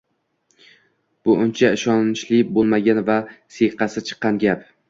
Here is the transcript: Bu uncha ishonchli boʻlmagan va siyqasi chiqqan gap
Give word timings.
Bu 1.29 1.35
uncha 1.43 1.71
ishonchli 1.79 2.41
boʻlmagan 2.57 3.05
va 3.13 3.19
siyqasi 3.59 4.05
chiqqan 4.09 4.43
gap 4.47 4.69